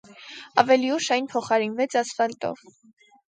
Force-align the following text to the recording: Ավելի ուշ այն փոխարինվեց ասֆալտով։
Ավելի 0.61 0.87
ուշ 0.95 1.09
այն 1.17 1.27
փոխարինվեց 1.35 1.99
ասֆալտով։ 2.03 2.65